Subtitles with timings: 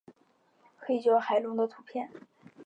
[0.79, 2.09] 黑胶海龙的图片